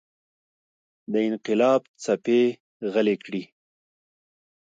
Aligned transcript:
د 1.11 1.13
انقلاب 1.29 1.81
څپې 2.03 2.41
غلې 2.93 3.15
کړي. 3.23 3.43